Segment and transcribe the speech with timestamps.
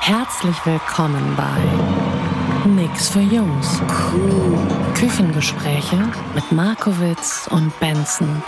[0.00, 1.62] Herzlich willkommen bei
[2.68, 3.80] Nix für Jungs.
[4.96, 5.98] Küchengespräche
[6.34, 8.42] mit Markowitz und Benson.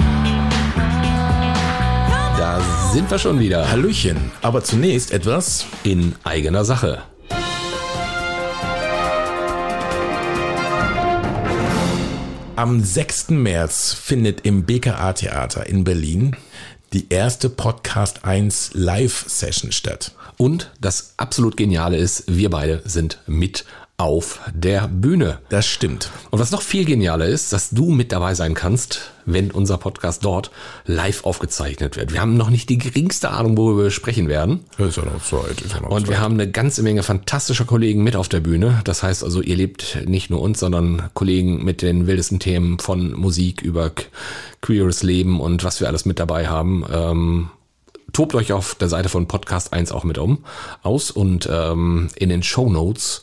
[2.36, 2.60] Da
[2.92, 3.70] sind wir schon wieder.
[3.70, 5.66] Hallöchen, aber zunächst etwas.
[5.84, 7.04] In eigener Sache.
[12.56, 13.30] Am 6.
[13.30, 16.36] März findet im BKA Theater in Berlin
[16.92, 20.12] die erste Podcast 1 Live Session statt.
[20.36, 23.64] Und das absolut Geniale ist, wir beide sind mit
[23.96, 25.38] auf der Bühne.
[25.50, 26.10] Das stimmt.
[26.30, 30.24] Und was noch viel genialer ist, dass du mit dabei sein kannst, wenn unser Podcast
[30.24, 30.50] dort
[30.84, 32.12] live aufgezeichnet wird.
[32.12, 34.64] Wir haben noch nicht die geringste Ahnung, worüber wir sprechen werden.
[34.78, 35.60] Ist ja noch Zeit.
[35.60, 36.10] Ist ja noch Und Zeit.
[36.10, 38.80] wir haben eine ganze Menge fantastischer Kollegen mit auf der Bühne.
[38.82, 43.12] Das heißt also, ihr lebt nicht nur uns, sondern Kollegen mit den wildesten Themen von
[43.12, 43.92] Musik über
[44.60, 46.84] queeres Leben und was wir alles mit dabei haben.
[46.92, 47.50] Ähm,
[48.12, 50.44] tobt euch auf der Seite von Podcast 1 auch mit um
[50.82, 53.22] aus und ähm, in den Show Notes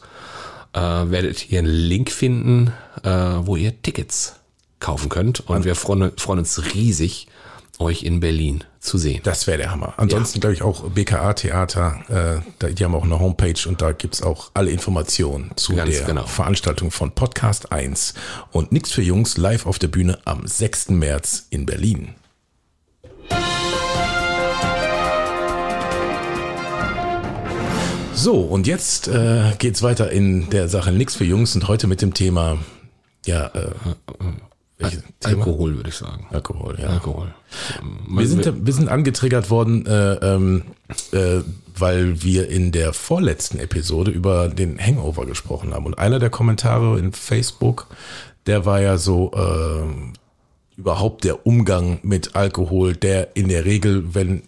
[0.73, 4.35] äh, werdet ihr einen Link finden, äh, wo ihr Tickets
[4.79, 5.47] kaufen könnt.
[5.47, 7.27] Und wir freuen, freuen uns riesig,
[7.79, 9.21] euch in Berlin zu sehen.
[9.23, 9.93] Das wäre der Hammer.
[9.97, 14.21] Ansonsten glaube ich auch BKA Theater, äh, die haben auch eine Homepage und da gibt's
[14.21, 16.25] auch alle Informationen zu Ganz der genau.
[16.25, 18.13] Veranstaltung von Podcast 1
[18.51, 20.89] und Nix für Jungs live auf der Bühne am 6.
[20.89, 22.15] März in Berlin.
[28.13, 32.01] So, und jetzt äh, geht's weiter in der Sache Nix für Jungs und heute mit
[32.01, 32.57] dem Thema,
[33.25, 33.71] ja, äh,
[34.77, 35.37] welches Thema?
[35.37, 36.27] Alkohol, würde ich sagen.
[36.29, 36.87] Alkohol, ja.
[36.87, 37.33] Alkohol.
[38.07, 40.63] Wir sind, wir sind angetriggert worden, äh, ähm,
[41.11, 41.41] äh,
[41.75, 45.85] weil wir in der vorletzten Episode über den Hangover gesprochen haben.
[45.85, 47.87] Und einer der Kommentare in Facebook,
[48.45, 54.43] der war ja so äh, überhaupt der Umgang mit Alkohol, der in der Regel, wenn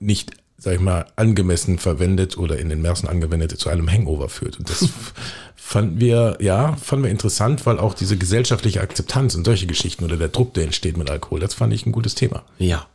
[0.00, 4.58] nicht, sag ich mal, angemessen verwendet oder in den Märzen angewendet, zu einem Hangover führt.
[4.58, 4.88] Und das
[5.56, 10.16] fanden wir, ja, fanden wir interessant, weil auch diese gesellschaftliche Akzeptanz und solche Geschichten oder
[10.16, 12.42] der Druck, der entsteht mit Alkohol, das fand ich ein gutes Thema.
[12.58, 12.86] Ja.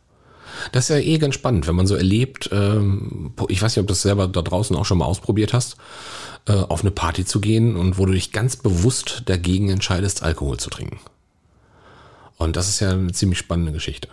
[0.70, 3.88] Das ist ja eh ganz spannend, wenn man so erlebt, ähm, ich weiß nicht, ob
[3.88, 5.76] du das selber da draußen auch schon mal ausprobiert hast,
[6.46, 10.58] äh, auf eine Party zu gehen und wo du dich ganz bewusst dagegen entscheidest, Alkohol
[10.58, 11.00] zu trinken.
[12.36, 14.08] Und das ist ja eine ziemlich spannende Geschichte.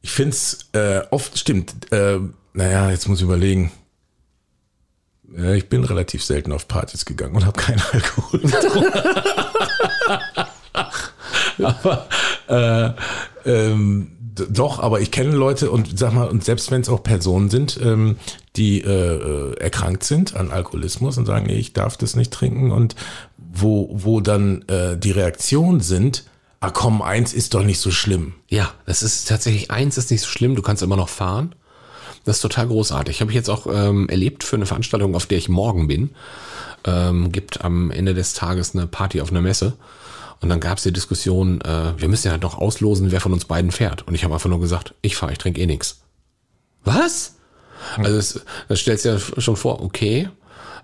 [0.00, 2.18] Ich finde es äh, oft, stimmt, äh,
[2.52, 3.72] naja, jetzt muss ich überlegen.
[5.36, 8.92] Ja, ich bin relativ selten auf Partys gegangen und habe keinen Alkohol getrunken.
[11.64, 12.08] aber
[12.48, 12.90] äh,
[13.44, 14.12] ähm,
[14.48, 17.78] doch, aber ich kenne Leute und sag mal, und selbst wenn es auch Personen sind,
[17.82, 18.16] ähm,
[18.56, 22.70] die äh, äh, erkrankt sind an Alkoholismus und sagen, nee, ich darf das nicht trinken
[22.70, 22.94] und
[23.36, 26.24] wo, wo dann äh, die Reaktionen sind,
[26.60, 28.34] ah komm, eins ist doch nicht so schlimm.
[28.48, 31.54] Ja, das ist tatsächlich eins ist nicht so schlimm, du kannst immer noch fahren.
[32.24, 33.20] Das ist total großartig.
[33.20, 36.10] Habe ich jetzt auch ähm, erlebt für eine Veranstaltung, auf der ich morgen bin.
[36.84, 39.74] Ähm, gibt am Ende des Tages eine Party auf einer Messe.
[40.40, 43.46] Und dann gab es die Diskussion, äh, wir müssen ja noch auslosen, wer von uns
[43.46, 44.06] beiden fährt.
[44.06, 46.00] Und ich habe einfach nur gesagt, ich fahre, ich trinke eh nix.
[46.84, 47.36] Was?
[47.96, 50.28] Also es, das stellst du ja schon vor, okay.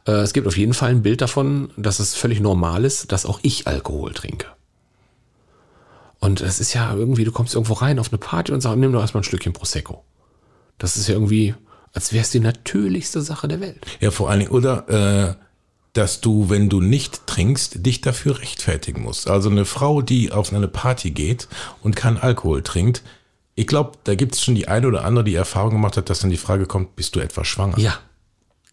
[0.06, 3.26] Äh, es gibt auf jeden Fall ein Bild davon, dass es völlig normal ist, dass
[3.26, 4.46] auch ich Alkohol trinke.
[6.24, 8.92] Und es ist ja irgendwie, du kommst irgendwo rein auf eine Party und sagst, nimm
[8.92, 10.04] doch erstmal ein Stückchen Prosecco.
[10.78, 11.54] Das ist ja irgendwie,
[11.92, 13.84] als wäre es die natürlichste Sache der Welt.
[14.00, 15.34] Ja, vor allen Dingen, oder äh,
[15.92, 19.28] dass du, wenn du nicht trinkst, dich dafür rechtfertigen musst.
[19.30, 21.46] Also eine Frau, die auf eine Party geht
[21.82, 23.02] und keinen Alkohol trinkt,
[23.54, 26.18] ich glaube, da gibt es schon die eine oder andere, die Erfahrung gemacht hat, dass
[26.20, 27.78] dann die Frage kommt, bist du etwa schwanger?
[27.78, 27.98] Ja.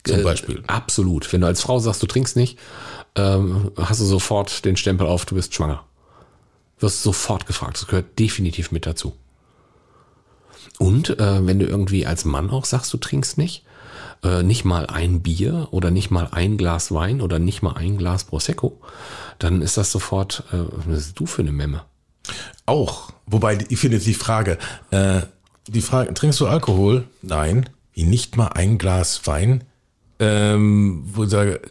[0.03, 0.63] Zum Äh, Beispiel.
[0.65, 1.31] Absolut.
[1.31, 2.57] Wenn du als Frau sagst, du trinkst nicht,
[3.15, 5.85] ähm, hast du sofort den Stempel auf, du bist schwanger.
[6.81, 7.77] Wirst sofort gefragt.
[7.77, 9.15] Das gehört definitiv mit dazu.
[10.77, 13.63] Und äh, wenn du irgendwie als Mann auch sagst, du trinkst nicht,
[14.23, 17.97] äh, nicht mal ein Bier oder nicht mal ein Glas Wein oder nicht mal ein
[17.97, 18.79] Glas Prosecco,
[19.39, 21.83] dann ist das sofort, äh, was bist du für eine Memme?
[22.65, 23.11] Auch.
[23.25, 24.57] Wobei, ich finde jetzt die Frage,
[24.91, 25.21] äh,
[25.67, 27.07] die Frage, trinkst du Alkohol?
[27.21, 27.69] Nein.
[27.93, 29.63] Wie nicht mal ein Glas Wein?
[30.19, 31.61] Ähm, wo ich sage,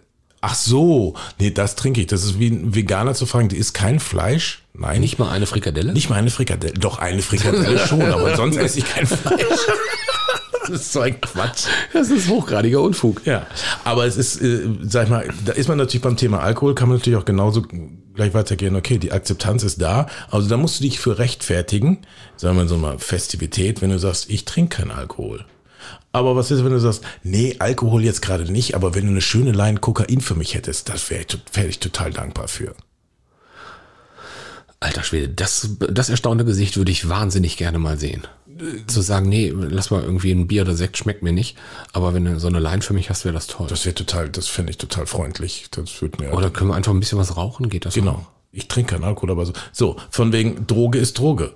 [0.42, 2.06] Ach so, nee, das trinke ich.
[2.06, 4.62] Das ist wie ein Veganer zu fragen, die isst kein Fleisch?
[4.72, 5.00] Nein.
[5.00, 5.92] Nicht mal eine Frikadelle?
[5.92, 6.74] Nicht mal eine Frikadelle.
[6.74, 9.38] Doch, eine Frikadelle schon, aber sonst esse ich kein Fleisch.
[10.68, 11.64] Das ist so ein Quatsch.
[11.92, 13.26] Das ist hochgradiger Unfug.
[13.26, 13.46] Ja,
[13.82, 16.88] aber es ist, äh, sag ich mal, da ist man natürlich beim Thema Alkohol, kann
[16.88, 17.62] man natürlich auch genauso
[18.14, 18.76] gleich weitergehen.
[18.76, 20.06] Okay, die Akzeptanz ist da.
[20.30, 21.98] Also da musst du dich für rechtfertigen,
[22.36, 25.44] sagen wir so mal Festivität, wenn du sagst, ich trinke keinen Alkohol.
[26.12, 29.20] Aber was ist, wenn du sagst, nee, Alkohol jetzt gerade nicht, aber wenn du eine
[29.20, 32.74] schöne Line Kokain für mich hättest, das wäre wär ich total dankbar für.
[34.80, 38.26] Alter Schwede, das, das erstaunte Gesicht würde ich wahnsinnig gerne mal sehen.
[38.86, 41.56] Zu sagen, nee, lass mal irgendwie ein Bier oder Sekt schmeckt mir nicht,
[41.92, 43.66] aber wenn du so eine Line für mich hast, wäre das toll.
[43.68, 45.68] Das wäre total, das fände ich total freundlich.
[45.70, 46.32] Das würde mir.
[46.32, 47.68] Oder können wir einfach ein bisschen was rauchen?
[47.68, 47.94] Geht das?
[47.94, 48.12] Genau.
[48.12, 48.26] Auch?
[48.52, 49.52] Ich trinke keinen Alkohol, aber so.
[49.72, 51.54] So, von wegen Droge ist Droge.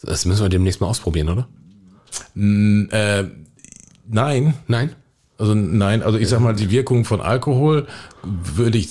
[0.00, 1.48] Das müssen wir demnächst mal ausprobieren, oder?
[2.36, 3.24] Äh,
[4.06, 4.54] nein.
[4.66, 4.94] Nein?
[5.36, 7.86] Also nein, also ich sag mal, die Wirkung von Alkohol
[8.22, 8.88] würde ich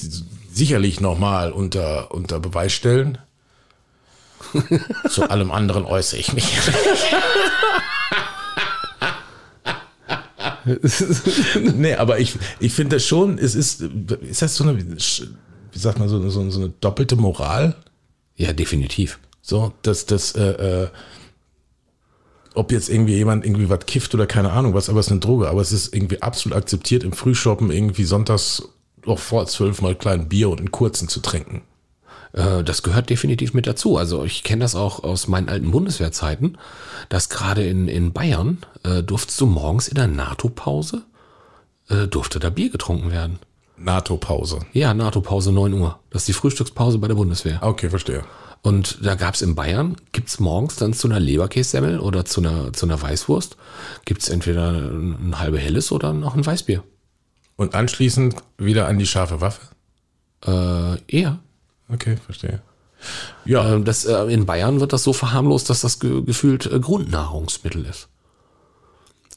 [0.52, 3.18] sicherlich nochmal unter, unter Beweis stellen.
[5.10, 6.58] Zu allem anderen äußere ich mich.
[11.76, 16.00] nee, aber ich, ich finde das schon, es ist, ist das so eine, wie sagt
[16.00, 17.76] man, so, so, so eine doppelte Moral?
[18.36, 19.20] Ja, definitiv.
[19.42, 20.88] So, dass das, äh, äh,
[22.54, 25.22] ob jetzt irgendwie jemand irgendwie was kifft oder keine Ahnung was, aber es ist eine
[25.22, 28.64] Droge, aber es ist irgendwie absolut akzeptiert, im Frühshoppen irgendwie sonntags
[29.06, 31.64] noch vor zwölf mal kleinen Bier und einen kurzen zu trinken.
[32.34, 33.98] Äh, das gehört definitiv mit dazu.
[33.98, 36.58] Also ich kenne das auch aus meinen alten Bundeswehrzeiten,
[37.10, 41.04] dass gerade in, in Bayern äh, durftest du morgens in der NATO-Pause,
[41.90, 43.40] äh, durfte da Bier getrunken werden.
[43.84, 44.60] NATO-Pause.
[44.74, 46.00] Ja, NATO-Pause 9 Uhr.
[46.10, 47.60] Das ist die Frühstückspause bei der Bundeswehr.
[47.62, 48.24] Okay, verstehe.
[48.62, 52.86] Und da gab's in Bayern, gibt's morgens dann zu einer Leberkässemmel oder zu einer, zu
[52.86, 53.58] einer Weißwurst,
[54.06, 56.82] gibt's entweder ein, ein halbe Helles oder noch ein Weißbier.
[57.58, 59.62] Und anschließend wieder an die scharfe Waffe?
[60.46, 61.40] Äh, eher.
[61.90, 62.62] Okay, verstehe.
[63.46, 63.76] Ja.
[63.76, 67.86] Äh, das, äh, in Bayern wird das so verharmlost, dass das ge gefühlt äh, Grundnahrungsmittel
[67.86, 68.08] ist.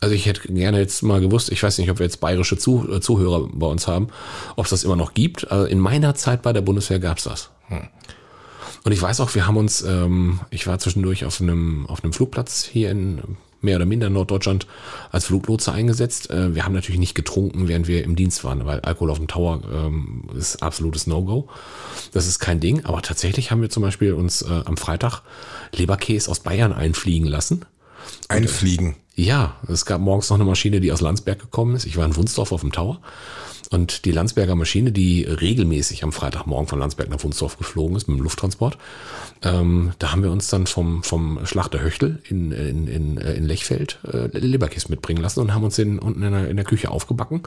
[0.01, 2.87] Also ich hätte gerne jetzt mal gewusst, ich weiß nicht, ob wir jetzt bayerische Zu
[2.91, 4.09] äh, Zuhörer bei uns haben,
[4.57, 5.51] ob es das immer noch gibt.
[5.51, 7.51] Also in meiner Zeit bei der Bundeswehr gab's das.
[7.69, 7.89] Hm.
[8.85, 12.13] Und ich weiß auch, wir haben uns, ähm, ich war zwischendurch auf einem, auf einem
[12.13, 13.21] Flugplatz hier in
[13.61, 14.67] mehr oder minder Norddeutschland
[15.11, 16.31] als Fluglotse eingesetzt.
[16.31, 19.29] Äh, wir haben natürlich nicht getrunken, während wir im Dienst waren, weil Alkohol auf dem
[19.29, 21.49] Tower ähm, ist absolutes No-Go.
[22.13, 22.85] Das ist kein Ding.
[22.85, 25.23] Aber tatsächlich haben wir zum Beispiel uns äh, am Freitag
[25.75, 27.65] Leberkäse aus Bayern einfliegen lassen.
[28.29, 28.97] Einfliegen?
[29.15, 31.87] Ja, es gab morgens noch eine Maschine, die aus Landsberg gekommen ist.
[31.87, 33.01] Ich war in Wunsdorf auf dem Tower.
[33.71, 38.19] Und die Landsberger Maschine, die regelmäßig am Freitagmorgen von Landsberg nach Wunsdorf geflogen ist mit
[38.19, 38.79] dem Lufttransport,
[39.43, 43.99] ähm, da haben wir uns dann vom, vom Schlachter Höchtel in, in, in, in Lechfeld
[44.05, 47.43] äh, Leberkäse mitbringen lassen und haben uns den unten in der, in der Küche aufgebacken.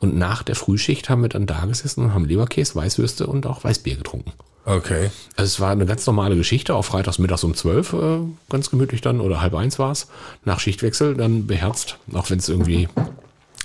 [0.00, 3.64] Und nach der Frühschicht haben wir dann da gesessen und haben Leberkäse, Weißwürste und auch
[3.64, 4.32] Weißbier getrunken.
[4.68, 5.10] Okay.
[5.34, 8.18] Also es war eine ganz normale Geschichte, auch freitags mittags um zwölf, äh,
[8.50, 10.08] ganz gemütlich dann, oder halb eins war es,
[10.44, 12.86] nach Schichtwechsel, dann beherzt, auch wenn es irgendwie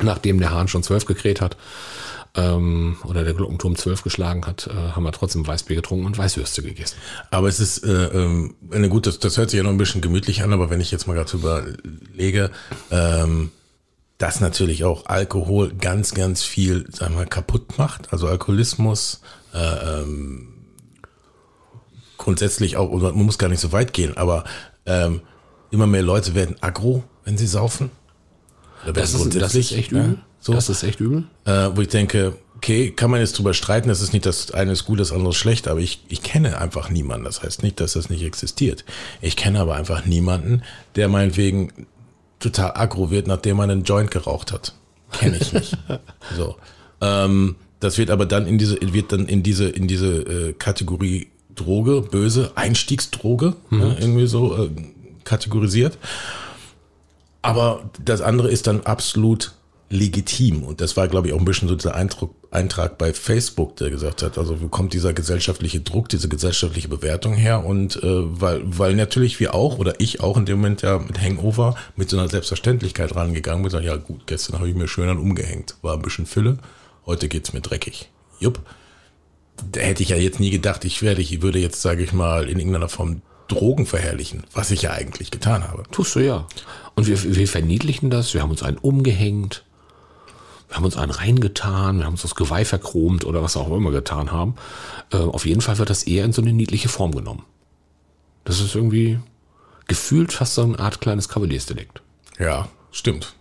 [0.02, 1.58] nachdem der Hahn schon zwölf gekräht hat
[2.36, 6.64] ähm, oder der Glockenturm zwölf geschlagen hat, äh, haben wir trotzdem Weißbier getrunken und Weißwürste
[6.64, 6.96] gegessen.
[7.32, 10.02] Aber es ist, äh, ähm, eine gut, das, das hört sich ja noch ein bisschen
[10.02, 12.50] gemütlich an, aber wenn ich jetzt mal gerade überlege,
[12.92, 13.52] ähm,
[14.20, 18.14] dass natürlich auch Alkohol ganz, ganz viel, sagen wir mal, kaputt macht.
[18.14, 19.20] Also Alkoholismus,
[19.54, 20.63] äh, ähm,
[22.24, 24.46] grundsätzlich auch, man muss gar nicht so weit gehen, aber
[24.86, 25.22] ähm,
[25.72, 27.92] immer mehr Leute werden aggro, wenn sie saufen.
[28.94, 30.20] Das ist, das ist echt übel.
[30.40, 30.54] So.
[30.54, 31.26] Das ist echt übel.
[31.46, 34.72] Äh, wo ich denke, okay, kann man jetzt drüber streiten, das ist nicht das eine
[34.72, 37.26] ist gut, das andere ist schlecht, aber ich, ich kenne einfach niemanden.
[37.26, 38.86] Das heißt nicht, dass das nicht existiert.
[39.22, 40.64] Ich kenne aber einfach niemanden,
[40.96, 41.72] der meinetwegen
[42.40, 44.74] total aggro wird, nachdem man einen Joint geraucht hat.
[45.12, 45.78] Kenne ich nicht.
[46.38, 46.56] so.
[47.02, 51.28] Ähm, das wird aber dann in diese, wird dann in diese, in diese äh, Kategorie
[51.56, 53.82] Droge, böse, Einstiegsdroge, mhm.
[53.82, 54.70] ja, irgendwie so äh,
[55.24, 55.98] kategorisiert.
[57.42, 59.54] Aber das andere ist dann absolut
[59.94, 60.64] legitim.
[60.64, 63.90] Und das war, glaube ich, auch ein bisschen so dieser Eindruck, Eintrag bei Facebook, der
[63.90, 67.66] gesagt hat, also wo kommt dieser gesellschaftliche Druck, diese gesellschaftliche Bewertung her?
[67.66, 71.20] Und äh, weil, weil natürlich wir auch oder ich auch in dem Moment ja mit
[71.22, 75.10] Hangover mit so einer Selbstverständlichkeit rangegangen bin, sagen, ja gut, gestern habe ich mir schön
[75.10, 76.58] an umgehängt, war ein bisschen Fülle,
[77.06, 78.10] heute geht's mir dreckig.
[78.40, 78.62] Jupp.
[79.72, 82.50] Da hätte ich ja jetzt nie gedacht, ich werde, ich würde jetzt, sage ich mal,
[82.50, 85.84] in irgendeiner Form Drogen verherrlichen, was ich ja eigentlich getan habe.
[85.92, 86.48] Tust du ja.
[86.96, 89.64] Und wir, wir verniedlichen das, wir haben uns einen umgehängt,
[90.68, 93.92] wir haben uns einen reingetan, wir haben uns das Geweih verchromt oder was auch immer
[93.92, 94.56] getan haben.
[95.12, 97.46] Äh, auf jeden Fall wird das eher in so eine niedliche Form genommen.
[98.44, 99.20] Das ist irgendwie
[99.88, 102.02] gefühlt fast so eine Art kleines Kavaliersdelikt.
[102.40, 103.36] Ja, stimmt.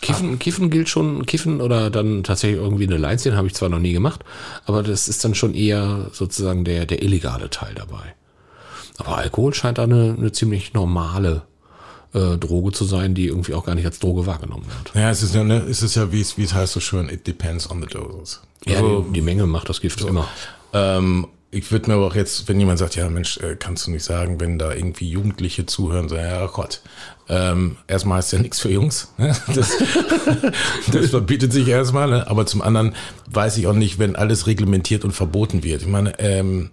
[0.00, 3.78] Kiffen, Kiffen gilt schon, Kiffen oder dann tatsächlich irgendwie eine Leinzchen habe ich zwar noch
[3.78, 4.24] nie gemacht,
[4.66, 8.14] aber das ist dann schon eher sozusagen der, der illegale Teil dabei.
[8.96, 11.42] Aber Alkohol scheint da eine, eine ziemlich normale
[12.14, 14.94] äh, Droge zu sein, die irgendwie auch gar nicht als Droge wahrgenommen wird.
[14.94, 17.08] Ja, es ist ja, ne, es ist ja wie es, wie es heißt so schön,
[17.08, 18.40] it depends on the doses.
[18.66, 20.26] Ja, Also, die, die Menge macht das Gift immer.
[20.72, 23.90] ähm, ich würde mir aber auch jetzt, wenn jemand sagt, ja Mensch, äh, kannst du
[23.90, 26.82] nicht sagen, wenn da irgendwie Jugendliche zuhören, so, ja Gott,
[27.28, 29.12] ähm, erstmal heißt ja nichts für Jungs.
[29.16, 29.34] ne?
[29.54, 29.76] Das,
[30.92, 32.26] das verbietet sich erstmal, ne?
[32.28, 32.94] aber zum anderen
[33.30, 35.82] weiß ich auch nicht, wenn alles reglementiert und verboten wird.
[35.82, 36.70] Ich meine, ähm,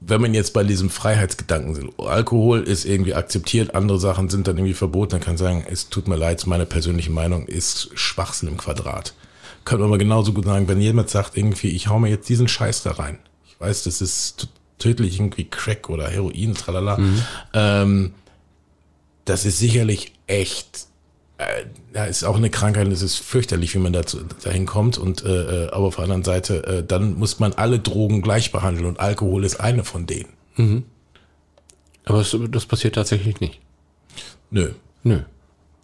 [0.00, 4.56] wenn man jetzt bei diesem Freiheitsgedanken sind, Alkohol ist irgendwie akzeptiert, andere Sachen sind dann
[4.56, 8.48] irgendwie verboten, dann kann ich sagen, es tut mir leid, meine persönliche Meinung ist Schwachsinn
[8.48, 9.14] im Quadrat.
[9.64, 12.48] Könnte man aber genauso gut sagen, wenn jemand sagt irgendwie, ich hau mir jetzt diesen
[12.48, 13.18] Scheiß da rein.
[13.60, 14.48] Weiß, das ist
[14.78, 16.98] tödlich irgendwie Crack oder Heroin, tralala.
[17.52, 18.14] Ähm,
[19.26, 20.86] das ist sicherlich echt,
[21.38, 24.96] äh, ja, ist auch eine Krankheit, es ist fürchterlich, wie man dazu, dahin kommt.
[24.98, 28.50] Und äh, äh, aber auf der anderen Seite, äh, dann muss man alle Drogen gleich
[28.50, 30.30] behandeln und Alkohol ist eine von denen.
[32.06, 33.60] Aber das, das passiert tatsächlich nicht.
[34.50, 34.72] Nö.
[35.02, 35.20] Nö.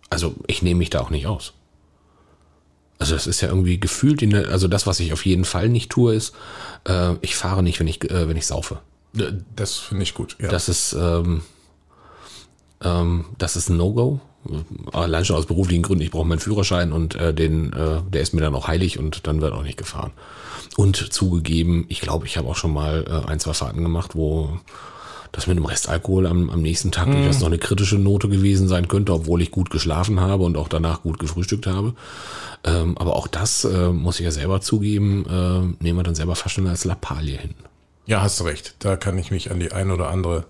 [0.08, 1.52] Also ich nehme mich da auch nicht aus.
[2.98, 5.68] Also das ist ja irgendwie gefühlt, in der, also das, was ich auf jeden Fall
[5.68, 6.34] nicht tue, ist,
[6.88, 8.78] äh, ich fahre nicht, wenn ich, äh, wenn ich saufe.
[9.54, 10.36] Das finde ich gut.
[10.40, 10.48] Ja.
[10.48, 11.42] Das ist, ähm,
[12.82, 14.20] ähm, das ist ein No-Go.
[14.92, 16.04] Allein schon aus beruflichen Gründen.
[16.04, 19.26] Ich brauche meinen Führerschein und äh, den, äh, der ist mir dann auch heilig und
[19.26, 20.12] dann wird auch nicht gefahren.
[20.76, 24.60] Und zugegeben, ich glaube, ich habe auch schon mal äh, ein, zwei Fahrten gemacht, wo
[25.36, 28.88] das mit dem Restalkohol am, am nächsten Tag durchaus noch eine kritische Note gewesen sein
[28.88, 31.94] könnte, obwohl ich gut geschlafen habe und auch danach gut gefrühstückt habe.
[32.64, 36.34] Ähm, aber auch das äh, muss ich ja selber zugeben, äh, nehmen wir dann selber
[36.36, 37.54] fast schon als Lappalie hin.
[38.06, 38.76] ja, hast du recht.
[38.78, 40.46] Da kann ich mich an die ein oder andere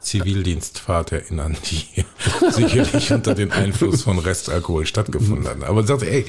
[0.00, 2.04] Zivildienstfahrt erinnern, die
[2.50, 5.62] sicherlich unter den Einfluss von Restalkohol stattgefunden hat.
[5.62, 6.26] Aber sagte, ey,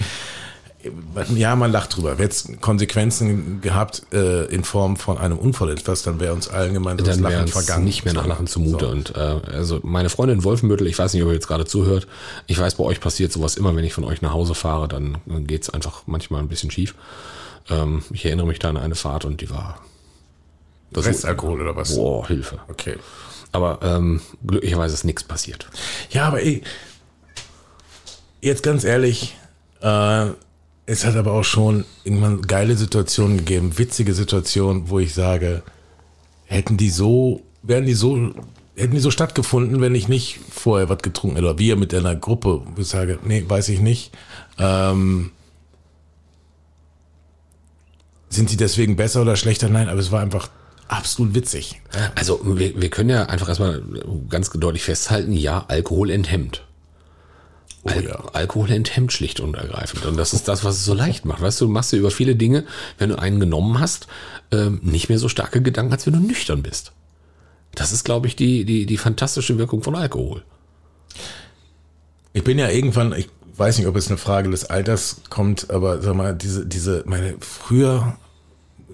[1.35, 2.17] ja, man lacht drüber.
[2.17, 6.73] Wäre jetzt Konsequenzen gehabt äh, in Form von einem Unfall etwas, dann wäre uns allen
[6.73, 7.83] gemeinsam das Lachen vergangen.
[7.83, 8.85] nicht mehr nach Lachen zumute.
[8.85, 8.91] So.
[8.91, 12.07] Und äh, also meine Freundin Wolfenbüttel, ich weiß nicht, ob ihr jetzt gerade zuhört,
[12.47, 15.17] ich weiß, bei euch passiert sowas immer, wenn ich von euch nach Hause fahre, dann
[15.47, 16.95] geht es einfach manchmal ein bisschen schief.
[17.69, 19.79] Ähm, ich erinnere mich da an eine Fahrt und die war...
[20.91, 21.95] Das Restalkohol oder was?
[21.95, 22.59] Boah, Hilfe.
[22.69, 22.97] Okay.
[23.51, 25.67] Aber ähm, glücklicherweise ist nichts passiert.
[26.09, 26.61] Ja, aber ey,
[28.41, 29.35] jetzt ganz ehrlich,
[29.81, 30.27] äh,
[30.85, 35.63] es hat aber auch schon irgendwann geile Situationen gegeben, witzige Situationen, wo ich sage,
[36.45, 38.33] hätten die so, wären die so,
[38.75, 42.15] hätten die so stattgefunden, wenn ich nicht vorher was getrunken hätte, oder wir mit einer
[42.15, 44.11] Gruppe, wo ich sage, nee, weiß ich nicht.
[44.59, 45.31] Ähm,
[48.29, 49.69] sind sie deswegen besser oder schlechter?
[49.69, 50.49] Nein, aber es war einfach
[50.87, 51.81] absolut witzig.
[52.13, 53.81] Also wir, wir können ja einfach erstmal
[54.29, 56.64] ganz deutlich festhalten, ja, Alkohol enthemmt.
[57.85, 58.23] Al ja.
[58.33, 60.05] Alkohol enthemmt schlicht und ergreifend.
[60.05, 61.41] Und das ist das, was es so leicht macht.
[61.41, 62.65] Weißt du, du machst dir über viele Dinge,
[62.97, 64.07] wenn du einen genommen hast,
[64.51, 66.93] ähm, nicht mehr so starke Gedanken, als wenn du nüchtern bist.
[67.75, 70.43] Das ist, glaube ich, die, die, die fantastische Wirkung von Alkohol.
[72.33, 76.01] Ich bin ja irgendwann, ich weiß nicht, ob es eine Frage des Alters kommt, aber
[76.01, 78.17] sag mal, diese, diese, meine, früher,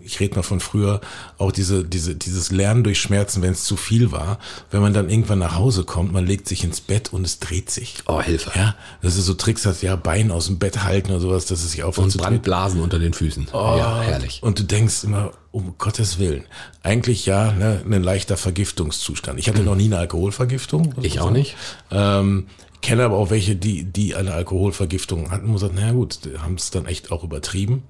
[0.03, 1.01] ich rede mal von früher,
[1.37, 4.39] auch diese, diese, dieses Lernen durch Schmerzen, wenn es zu viel war,
[4.69, 7.69] wenn man dann irgendwann nach Hause kommt, man legt sich ins Bett und es dreht
[7.69, 7.97] sich.
[8.07, 8.51] Oh, Hilfe.
[8.55, 11.63] Ja, das ist so Tricks, dass ja Bein aus dem Bett halten oder sowas, dass
[11.63, 12.17] es sich aufhört Und.
[12.17, 13.47] Brandblasen unter den Füßen.
[13.53, 14.41] Oh, Ja, herrlich.
[14.43, 16.45] Und du denkst immer, um Gottes Willen.
[16.81, 19.37] Eigentlich ja, ne, ein leichter Vergiftungszustand.
[19.39, 20.93] Ich hatte noch nie eine Alkoholvergiftung.
[20.97, 21.03] Mhm.
[21.03, 21.55] Ich auch nicht.
[21.91, 22.47] Ähm,
[22.81, 26.71] kenne aber auch welche, die, die eine Alkoholvergiftung hatten und sagt, na gut, haben es
[26.71, 27.83] dann echt auch übertrieben.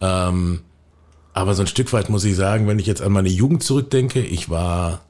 [0.00, 0.60] Ähm,
[1.32, 4.20] aber so ein Stück weit muss ich sagen, wenn ich jetzt an meine Jugend zurückdenke,
[4.20, 5.00] ich war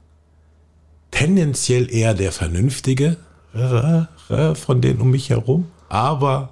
[1.11, 3.17] tendenziell eher der Vernünftige
[3.55, 5.67] äh, äh, von denen um mich herum.
[5.89, 6.51] Aber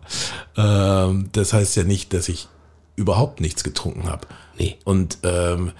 [0.56, 2.48] ähm, das heißt ja nicht, dass ich
[2.96, 4.26] überhaupt nichts getrunken habe.
[4.58, 4.76] Nee.
[4.84, 5.72] Und ähm,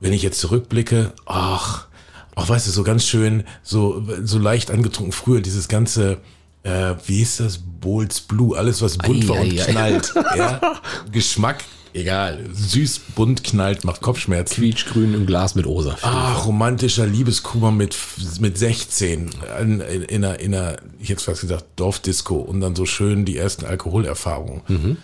[0.00, 1.88] wenn ich jetzt zurückblicke, ach,
[2.34, 6.18] auch weißt du, so ganz schön, so, so leicht angetrunken früher, dieses ganze,
[6.62, 7.58] äh, wie ist das?
[7.58, 9.70] Bowls Blue, alles was bunt Ei, war und ei, ei.
[9.70, 10.14] knallt.
[10.36, 10.80] ja?
[11.10, 14.54] Geschmack, egal, süß, bunt, knallt, macht Kopfschmerzen.
[14.54, 15.96] Quietschgrün im Glas mit Rosa.
[16.02, 17.96] Ah, romantischer Liebeskummer mit,
[18.40, 19.30] mit 16
[19.60, 23.24] in, in, in, einer, in einer, ich hätte fast gesagt, Dorfdisco und dann so schön
[23.24, 24.98] die ersten Alkoholerfahrungen.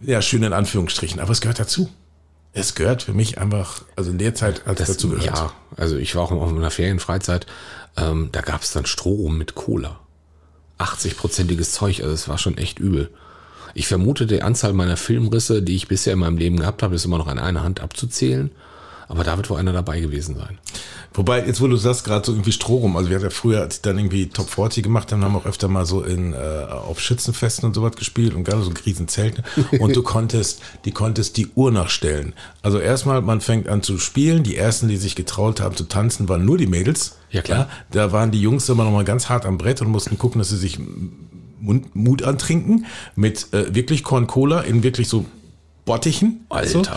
[0.00, 1.88] Ja, schön in Anführungsstrichen, aber es gehört dazu.
[2.54, 5.24] Es gehört für mich einfach, also in der Zeit hat es dazu gehört.
[5.24, 7.46] ja, also ich war auch auf einer Ferienfreizeit,
[7.96, 10.00] ähm, da gab es dann Strom mit Cola.
[10.78, 13.10] 80-prozentiges Zeug, also es war schon echt übel.
[13.74, 17.04] Ich vermute, die Anzahl meiner Filmrisse, die ich bisher in meinem Leben gehabt habe, ist
[17.04, 18.50] immer noch an einer Hand abzuzählen.
[19.08, 20.56] Aber da wird wohl einer dabei gewesen sein.
[21.12, 23.76] Wobei, jetzt wo du sagst, gerade so irgendwie Strohrum, also wir hatten ja früher, als
[23.76, 26.36] ich dann irgendwie Top 40 gemacht haben, haben wir auch öfter mal so in, äh,
[26.36, 29.42] auf Schützenfesten und sowas gespielt und gerade so Riesenzelte.
[29.80, 32.32] Und du konntest, die konntest die Uhr nachstellen.
[32.62, 34.44] Also erstmal, man fängt an zu spielen.
[34.44, 37.16] Die ersten, die sich getraut haben zu tanzen, waren nur die Mädels.
[37.30, 37.68] Ja, klar.
[37.90, 40.48] da waren die Jungs immer noch mal ganz hart am Brett und mussten gucken, dass
[40.48, 40.78] sie sich
[41.62, 45.24] Mund, Mut antrinken mit äh, wirklich Korn Cola in wirklich so
[45.84, 46.46] Bottichen.
[46.48, 46.84] Alter.
[46.84, 46.90] So.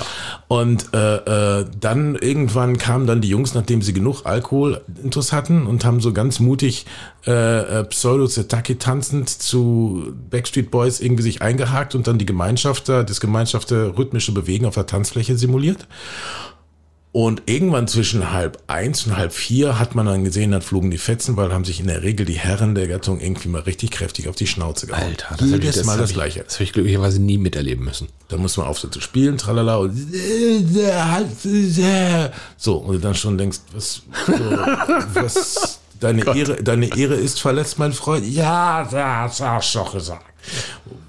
[0.48, 5.66] Und äh, äh, dann irgendwann kamen dann die Jungs, nachdem sie genug Alkohol intus hatten
[5.66, 6.86] und haben so ganz mutig
[7.26, 7.32] äh,
[7.80, 13.02] äh, pseudo zetaki tanzend zu Backstreet Boys irgendwie sich eingehakt und dann die Gemeinschaft, da,
[13.02, 15.88] das Gemeinschafter rhythmische Bewegen auf der Tanzfläche simuliert.
[17.18, 20.98] Und irgendwann zwischen halb eins und halb vier hat man dann gesehen, dann flogen die
[20.98, 24.28] Fetzen, weil haben sich in der Regel die Herren der Gattung irgendwie mal richtig kräftig
[24.28, 25.02] auf die Schnauze gehauen.
[25.02, 26.44] Alter, das ich- Jedes das Mal das ich- Gleiche.
[26.44, 28.10] Das habe ich glücklicherweise nie miterleben müssen.
[28.28, 29.96] Da muss man aufhören zu spielen, tralala, und
[32.58, 34.34] so, und du dann schon denkst, was, so,
[35.14, 38.26] was deine Ehre, deine Ehre ist verletzt, mein Freund.
[38.28, 40.26] Ja, das hast du doch gesagt.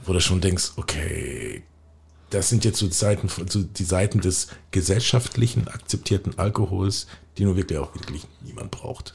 [0.04, 1.64] Wo du schon denkst, okay,
[2.30, 7.06] das sind jetzt so Seiten, so die Seiten des gesellschaftlichen akzeptierten Alkohols,
[7.38, 9.14] die nur wirklich auch wirklich niemand braucht.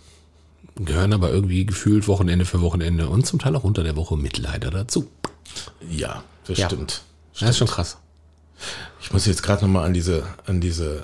[0.75, 4.37] Gehören aber irgendwie gefühlt Wochenende für Wochenende und zum Teil auch unter der Woche mit
[4.37, 5.09] leider dazu.
[5.89, 6.67] Ja, das Ja.
[6.67, 7.03] stimmt.
[7.39, 7.97] Das ist schon krass.
[9.01, 11.03] Ich muss jetzt gerade noch mal an diese, an diese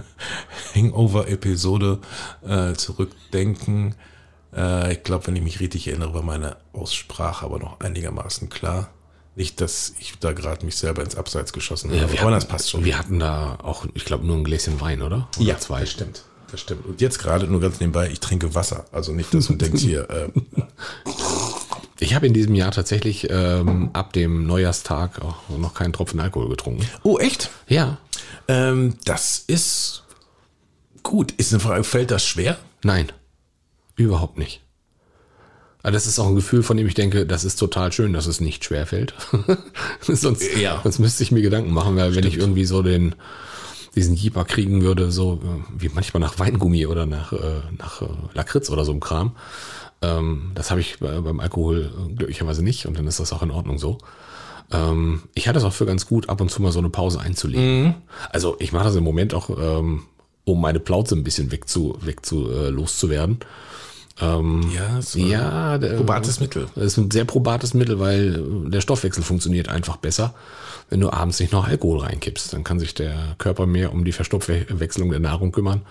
[0.74, 2.00] Hangover-Episode
[2.46, 3.94] äh, zurückdenken.
[4.54, 8.90] Äh, ich glaube, wenn ich mich richtig erinnere, war meine Aussprache aber noch einigermaßen klar.
[9.38, 12.48] Nicht, dass ich da gerade mich selber ins Abseits geschossen habe, wir aber hatten- das
[12.48, 12.84] passt schon.
[12.84, 15.28] Wir hatten da auch, ich glaube, nur ein Gläschen Wein, oder?
[15.36, 15.80] oder ja, zwei.
[15.80, 16.24] das stimmt.
[16.50, 16.84] Das stimmt.
[16.86, 18.86] Und jetzt gerade nur ganz nebenbei, ich trinke Wasser.
[18.90, 20.28] Also nicht, dass du denkst hier, äh,
[22.00, 26.48] Ich habe in diesem Jahr tatsächlich ähm, ab dem Neujahrstag auch noch keinen Tropfen Alkohol
[26.48, 26.84] getrunken.
[27.04, 27.50] oh echt?
[27.68, 27.98] Ja.
[28.48, 30.04] Ähm, das ist
[31.02, 31.32] gut.
[31.32, 32.58] Ist eine Frage, fällt das schwer?
[32.82, 33.12] Nein.
[33.96, 34.62] Überhaupt nicht.
[35.88, 38.26] Aber das ist auch ein Gefühl, von dem ich denke, das ist total schön, dass
[38.26, 39.14] es nicht schwer fällt.
[40.02, 40.80] sonst, Ja.
[40.82, 43.14] sonst müsste ich mir Gedanken machen, weil wenn ich irgendwie so den
[43.94, 48.06] diesen Jeeper kriegen würde, so äh, wie manchmal nach Weingummi oder nach, äh, nach äh,
[48.34, 49.32] Lakritz oder so einem Kram.
[50.02, 53.50] Ähm, das habe ich bei, beim Alkohol glücklicherweise nicht und dann ist das auch in
[53.50, 53.96] Ordnung so.
[54.70, 57.18] Ähm, ich halte es auch für ganz gut, ab und zu mal so eine Pause
[57.20, 57.94] einzulegen.
[58.30, 60.02] Also ich mache das im Moment auch, ähm,
[60.44, 63.38] um meine Plauze ein bisschen wegzu, wegzu äh, loszuwerden.
[64.20, 66.66] Ja, so Ja, der, probates Mittel.
[66.74, 70.34] Das ist ein sehr probates Mittel, weil der Stoffwechsel funktioniert einfach besser.
[70.90, 74.12] Wenn du abends nicht noch Alkohol reinkippst, dann kann sich der Körper mehr um die
[74.12, 75.82] Verstoffwechselung der Nahrung kümmern,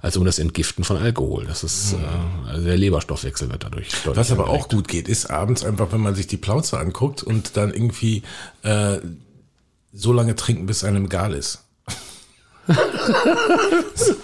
[0.00, 1.46] als um das Entgiften von Alkohol.
[1.46, 4.72] Das ist, äh, also der Leberstoffwechsel wird dadurch deutlich Was aber auch angeregt.
[4.72, 8.22] gut geht, ist abends einfach, wenn man sich die Plauze anguckt und dann irgendwie
[8.62, 8.98] äh,
[9.92, 11.64] so lange trinken, bis einem egal ist.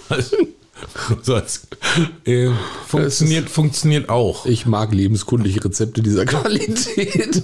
[1.22, 1.66] so als,
[2.24, 2.50] äh,
[2.86, 4.46] funktioniert, funktioniert auch.
[4.46, 7.42] Ich mag lebenskundliche Rezepte dieser Qualität.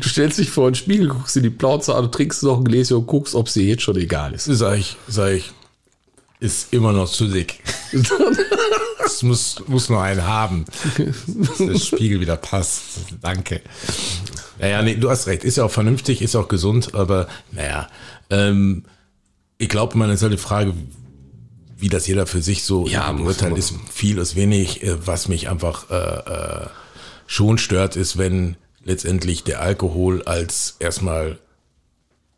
[0.00, 2.96] du stellst dich vor einen Spiegel, guckst dir die Plauze an, trinkst noch ein Gläschen
[2.96, 4.44] und guckst, ob sie jetzt schon egal ist.
[4.44, 5.52] Sag ich, sag ich,
[6.40, 7.60] ist immer noch zu dick.
[9.04, 10.64] Es muss, muss nur einen haben,
[10.96, 12.82] dass der Spiegel wieder passt.
[13.20, 13.60] Danke.
[14.58, 15.44] Naja, nee, du hast recht.
[15.44, 17.88] Ist ja auch vernünftig, ist auch gesund, aber naja,
[18.30, 18.84] ähm,
[19.58, 20.72] ich glaube, man ist halt die Frage,
[21.82, 24.84] wie das jeder für sich so Ja, beurteilt, ist viel, ist wenig.
[24.84, 25.94] Äh, Was mich einfach äh,
[26.64, 26.66] äh,
[27.26, 31.38] schon stört, ist, wenn letztendlich der Alkohol als erstmal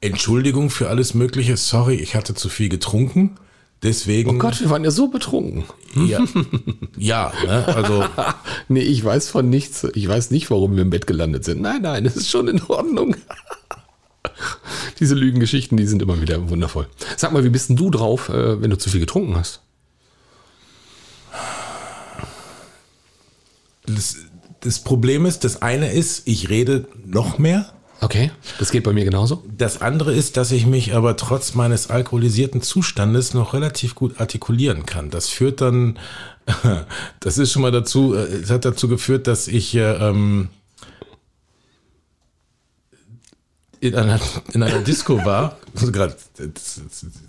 [0.01, 1.59] Entschuldigung für alles Mögliche.
[1.59, 3.37] Sorry, ich hatte zu viel getrunken.
[3.83, 4.31] Deswegen.
[4.31, 5.65] Oh Gott, wir waren ja so betrunken.
[5.95, 6.25] Ja,
[6.97, 7.69] ja ne?
[7.69, 8.03] also
[8.69, 9.87] Nee, ich weiß von nichts.
[9.95, 11.61] Ich weiß nicht, warum wir im Bett gelandet sind.
[11.61, 13.15] Nein, nein, es ist schon in Ordnung.
[15.01, 16.89] Diese Lügengeschichten, die sind immer wieder wundervoll.
[17.17, 19.61] Sag mal, wie bist denn du drauf, äh, wenn du zu viel getrunken hast?
[23.87, 24.17] das,
[24.61, 27.71] das Problem ist, das eine ist, ich rede noch mehr.
[28.01, 29.43] Okay, das geht bei mir genauso.
[29.57, 34.85] Das andere ist, dass ich mich aber trotz meines alkoholisierten Zustandes noch relativ gut artikulieren
[34.85, 35.11] kann.
[35.11, 35.99] Das führt dann,
[37.21, 40.49] das ist schon mal dazu, äh, es hat dazu geführt, dass ich äh, ähm,
[43.85, 44.21] in einer,
[44.53, 45.57] in einer Disco war.
[45.77, 46.77] Also gerade jetzt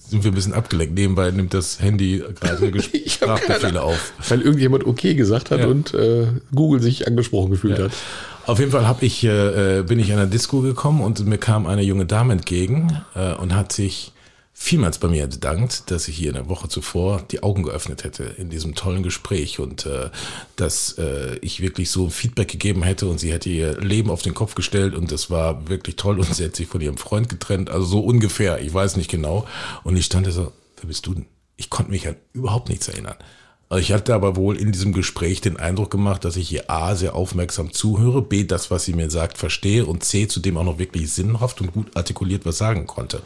[0.08, 0.94] sind wir ein bisschen abgelenkt.
[0.94, 4.14] Nebenbei nimmt das Handy gerade Sprachbefehle auf.
[4.30, 5.66] Weil irgendjemand okay gesagt hat Ja.
[5.68, 7.92] und äh, Google sich angesprochen gefühlt hat.
[8.46, 11.66] Auf jeden Fall hab ich, äh, bin ich an einer Disco gekommen und mir kam
[11.66, 14.12] eine junge Dame entgegen äh, und hat sich
[14.58, 18.24] vielmals bei mir bedankt, dass ich hier in der Woche zuvor die Augen geöffnet hätte
[18.24, 20.10] in diesem tollen Gespräch und äh,
[20.56, 24.34] dass äh, ich wirklich so Feedback gegeben hätte und sie hätte ihr Leben auf den
[24.34, 27.70] Kopf gestellt und das war wirklich toll und sie hat sich von ihrem Freund getrennt,
[27.70, 29.46] also so ungefähr, ich weiß nicht genau.
[29.84, 31.26] Und ich stand da so, wer bist du denn?
[31.58, 33.18] Ich konnte mich an überhaupt nichts erinnern.
[33.78, 37.16] Ich hatte aber wohl in diesem Gespräch den Eindruck gemacht, dass ich ihr A sehr
[37.16, 41.12] aufmerksam zuhöre, B das, was sie mir sagt, verstehe und C zudem auch noch wirklich
[41.12, 43.22] sinnhaft und gut artikuliert was sagen konnte.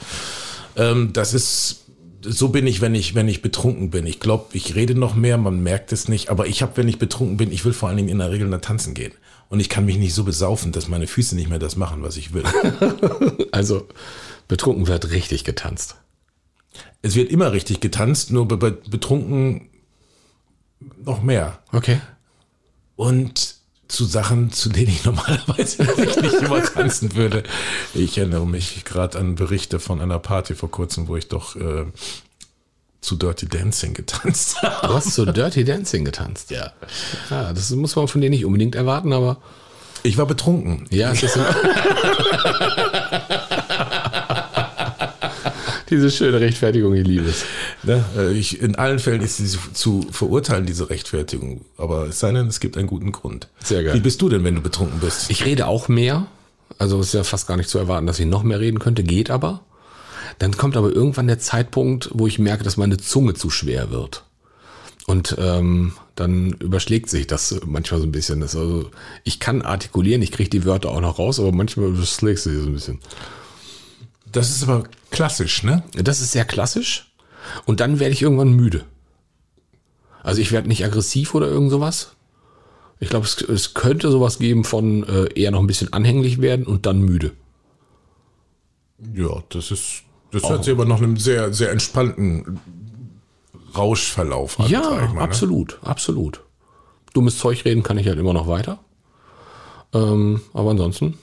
[0.78, 1.86] Ähm, das ist
[2.22, 4.06] so bin ich, wenn ich, wenn ich betrunken bin.
[4.06, 7.00] Ich glaube, ich rede noch mehr, man merkt es nicht, aber ich habe, wenn ich
[7.00, 9.14] betrunken bin, ich will vor allen Dingen in der Regel dann tanzen gehen.
[9.48, 12.18] Und ich kann mich nicht so besaufen, dass meine Füße nicht mehr das machen, was
[12.18, 12.44] ich will.
[13.52, 13.88] also
[14.48, 15.96] betrunken wird richtig getanzt.
[17.02, 19.69] Es wird immer richtig getanzt, nur bei betrunken
[20.80, 21.60] noch mehr.
[21.72, 22.00] Okay.
[22.96, 23.56] Und
[23.88, 27.44] zu Sachen, zu denen ich normalerweise nicht immer tanzen würde.
[27.94, 31.86] Ich erinnere mich gerade an Berichte von einer Party vor kurzem, wo ich doch äh,
[33.02, 34.88] zu Dirty Dancing getanzt habe.
[34.88, 36.52] Du hast zu Dirty Dancing getanzt?
[36.52, 36.72] Ja.
[37.30, 39.38] Ja, das muss man von dir nicht unbedingt erwarten, aber.
[40.04, 40.86] Ich war betrunken.
[40.92, 41.38] Ja, es ist.
[45.90, 47.46] Diese schöne Rechtfertigung, ich liebe es.
[47.84, 48.04] Ne?
[48.18, 51.66] Äh, ich, in allen Fällen ist sie zu verurteilen, diese Rechtfertigung.
[51.78, 53.48] Aber es sei denn, es gibt einen guten Grund.
[53.64, 53.96] Sehr geil.
[53.96, 55.30] Wie bist du denn, wenn du betrunken bist?
[55.30, 56.28] Ich rede auch mehr.
[56.78, 59.04] Also ist ja fast gar nicht zu erwarten, dass ich noch mehr reden könnte.
[59.04, 59.62] Geht aber.
[60.38, 64.24] Dann kommt aber irgendwann der Zeitpunkt, wo ich merke, dass meine Zunge zu schwer wird.
[65.06, 68.42] Und ähm, dann überschlägt sich das manchmal so ein bisschen.
[68.42, 68.92] Das also,
[69.24, 72.68] ich kann artikulieren, ich kriege die Wörter auch noch raus, aber manchmal überschlägt sich so
[72.68, 73.00] ein bisschen.
[74.32, 75.84] Das ist aber klassisch, ne?
[75.94, 77.12] Das ist sehr klassisch.
[77.66, 78.86] Und dann werde ich irgendwann müde.
[80.24, 82.16] Also ich werde nicht aggressiv oder irgend sowas.
[83.00, 86.66] Ich glaube, es, es, könnte sowas geben von äh, eher noch ein bisschen anhänglich werden
[86.66, 87.32] und dann müde.
[89.14, 92.60] Ja, das ist, das hört sich aber noch einem sehr, sehr entspannten
[93.78, 94.70] Rauschverlauf an.
[94.70, 95.22] Ja, mal, ne?
[95.22, 96.42] absolut, absolut.
[97.14, 98.80] Dummes Zeug reden kann ich halt immer noch weiter.
[99.94, 101.18] Ähm, aber ansonsten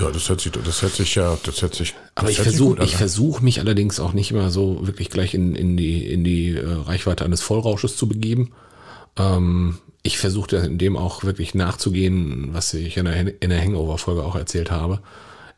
[0.00, 1.94] ja, das hört sich, das hört sich ja, das hört sich.
[2.14, 5.76] Aber ich versuche, ich versuche mich allerdings auch nicht immer so wirklich gleich in, in
[5.76, 8.52] die, in die äh, Reichweite eines Vollrausches zu begeben.
[9.16, 14.22] Ähm, ich versuche in dem auch wirklich nachzugehen, was ich in der, in der Hangover-Folge
[14.22, 15.00] auch erzählt habe.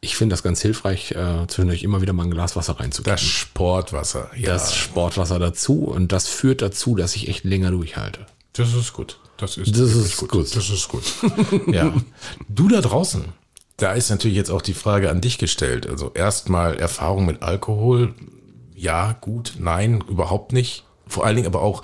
[0.00, 3.14] Ich finde das ganz hilfreich, äh, zwischendurch immer wieder mal ein Glas Wasser reinzugeben.
[3.14, 4.48] Das Sportwasser, ja.
[4.48, 8.26] Das Sportwasser dazu und das führt dazu, dass ich echt länger durchhalte.
[8.52, 9.18] Das ist gut.
[9.36, 10.30] Das ist, das ist gut.
[10.30, 10.56] gut.
[10.56, 11.04] Das ist gut.
[11.72, 11.94] ja.
[12.48, 13.24] Du da draußen,
[13.76, 15.88] da ist natürlich jetzt auch die Frage an dich gestellt.
[15.88, 18.14] Also erstmal Erfahrung mit Alkohol.
[18.74, 20.84] Ja, gut, nein, überhaupt nicht.
[21.06, 21.82] Vor allen Dingen aber auch,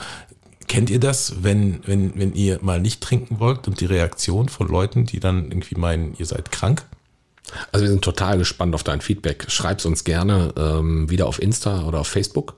[0.69, 4.69] kennt ihr das, wenn, wenn, wenn ihr mal nicht trinken wollt und die Reaktion von
[4.69, 6.85] Leuten, die dann irgendwie meinen, ihr seid krank?
[7.73, 9.47] Also wir sind total gespannt auf dein Feedback.
[9.49, 12.57] Schreib's uns gerne ähm, wieder auf Insta oder auf Facebook.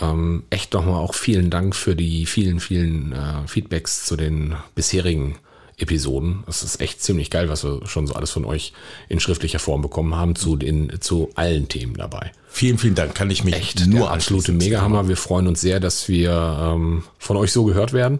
[0.00, 5.36] Ähm, echt nochmal auch vielen Dank für die vielen, vielen äh, Feedbacks zu den bisherigen
[5.78, 6.44] Episoden.
[6.46, 8.72] Es ist echt ziemlich geil, was wir schon so alles von euch
[9.08, 12.32] in schriftlicher Form bekommen haben zu den zu allen Themen dabei.
[12.48, 13.14] Vielen, vielen Dank.
[13.14, 15.08] Kann ich mich echt nur absolute Megahammer.
[15.08, 18.18] Wir freuen uns sehr, dass wir ähm, von euch so gehört werden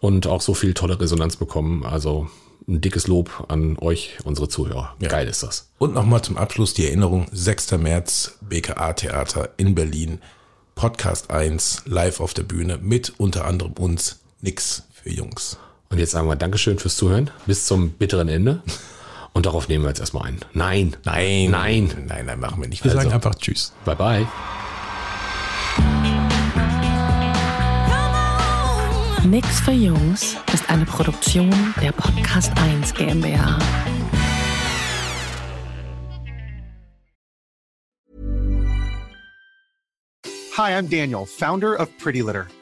[0.00, 1.84] und auch so viel tolle Resonanz bekommen.
[1.84, 2.28] Also
[2.68, 4.94] ein dickes Lob an euch, unsere Zuhörer.
[5.00, 5.08] Ja.
[5.08, 5.70] Geil ist das.
[5.78, 7.72] Und nochmal zum Abschluss die Erinnerung: 6.
[7.72, 10.18] März, BKA Theater in Berlin.
[10.74, 15.58] Podcast 1 live auf der Bühne mit unter anderem uns Nix für Jungs.
[15.92, 17.30] Und jetzt sagen wir Dankeschön fürs Zuhören.
[17.44, 18.62] Bis zum bitteren Ende.
[19.34, 20.40] Und darauf nehmen wir jetzt erstmal ein.
[20.54, 20.96] Nein.
[21.04, 21.50] Nein.
[21.50, 22.06] Nein.
[22.08, 22.82] Nein, nein, machen wir nicht.
[22.82, 23.74] Wir also, sagen einfach Tschüss.
[23.84, 24.26] Bye, bye.
[29.24, 31.52] Nix für Jungs ist eine Produktion
[31.82, 33.58] der Podcast 1 GmbH.
[40.56, 42.46] Hi, I'm Daniel, founder of Pretty Litter.